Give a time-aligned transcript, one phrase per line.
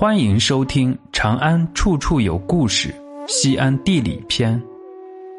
[0.00, 2.88] 欢迎收听《长安处处有故事·
[3.28, 4.58] 西安地理篇》，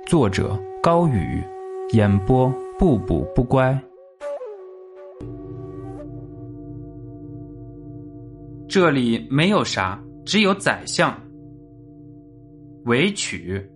[0.08, 1.42] 作者高宇，
[1.94, 3.76] 演播不补不乖。
[8.70, 11.12] 这里没有啥，只有宰相。
[12.86, 13.68] 韦曲，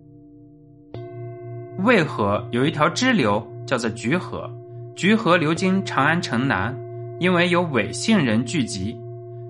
[1.84, 4.48] 渭河有一条支流，叫做橘河。
[4.94, 6.72] 橘河流经长安城南，
[7.18, 8.96] 因为有韦姓人聚集。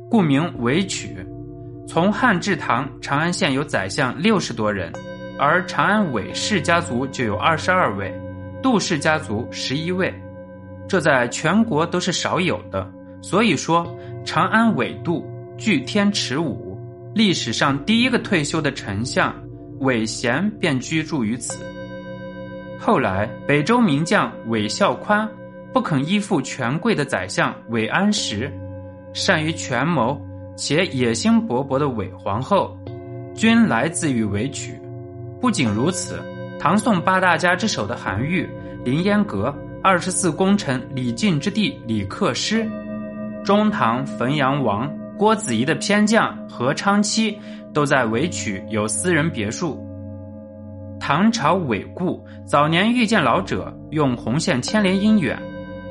[0.08, 1.16] 故名韦曲。
[1.88, 4.92] 从汉至唐，长安县有宰相六十多人，
[5.38, 8.12] 而长安韦氏家族就有二十二位，
[8.62, 10.12] 杜氏家族十一位，
[10.88, 12.90] 这在全国都是少有的。
[13.22, 13.86] 所以说，
[14.24, 15.24] 长安韦杜
[15.56, 16.78] 据天池武，
[17.14, 19.34] 历史上第一个退休的丞相
[19.80, 21.64] 韦贤便居住于此。
[22.78, 25.28] 后来，北周名将韦孝宽
[25.72, 28.52] 不肯依附权贵的宰相韦安石。
[29.16, 30.20] 善于权谋
[30.58, 32.76] 且野心勃勃的韦皇后，
[33.34, 34.78] 均来自于韦曲。
[35.40, 36.20] 不仅如此，
[36.60, 38.46] 唐宋八大家之首的韩愈、
[38.84, 42.68] 凌烟阁、二十四功臣李靖之弟李克师，
[43.42, 44.86] 中唐汾阳王
[45.16, 47.38] 郭子仪的偏将何昌期，
[47.72, 49.82] 都在韦曲有私人别墅。
[51.00, 55.40] 唐朝韦固早年遇见老者，用红线牵连姻缘，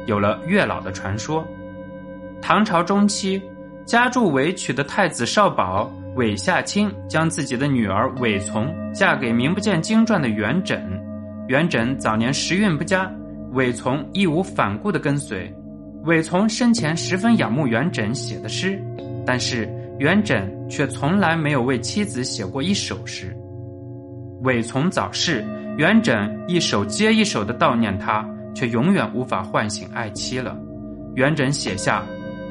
[0.06, 1.44] 有了月老的传说。
[2.48, 3.42] 唐朝中期，
[3.88, 10.80] 家住韦曲的太子少保韦夏卿将自己的女儿韦从嫁给名不见经传的元稹。
[11.48, 13.12] 元稹早年时运不佳，
[13.54, 15.52] 韦从义无反顾的跟随。
[16.04, 18.80] 韦从生前十分仰慕元稹写的诗，
[19.26, 23.36] 但是元稹却从来没有为妻子写过一首诗。
[24.44, 25.44] 韦从早逝，
[25.80, 28.24] 元稹一首接一首的悼念他，
[28.54, 30.56] 却永远无法唤醒爱妻了。
[31.16, 32.06] 元稹写下。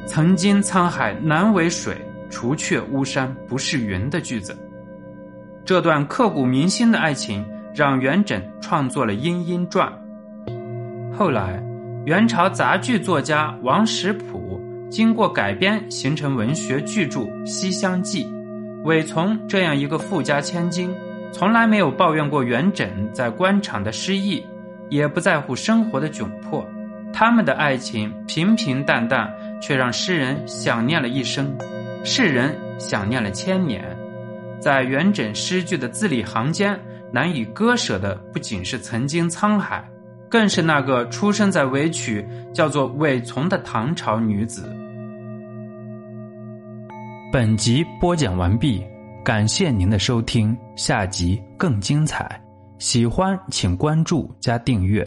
[0.07, 1.95] 曾经沧海难为水，
[2.29, 4.57] 除却巫山不是云的句子。
[5.65, 9.91] 这段刻骨铭心的爱情，让元稹创作了《莺莺传》。
[11.13, 11.61] 后来，
[12.05, 14.61] 元朝杂剧作家王实甫
[14.91, 18.25] 经过改编，形成文学巨著《西厢记》。
[18.83, 20.93] 韦从这样一个富家千金，
[21.31, 24.45] 从来没有抱怨过元稹在官场的失意，
[24.89, 26.63] 也不在乎生活的窘迫。
[27.11, 29.27] 他们的爱情平平淡淡。
[29.61, 31.55] 却让诗人想念了一生，
[32.03, 33.83] 世人想念了千年。
[34.59, 36.79] 在元稹诗句的字里行间，
[37.11, 39.87] 难以割舍的不仅是曾经沧海，
[40.29, 44.63] 更是那个出生在韦曲、叫做韦从的唐朝女子。
[47.31, 48.83] 本集播讲完毕，
[49.23, 52.41] 感谢您的收听，下集更精彩。
[52.77, 55.05] 喜欢请关注加订阅。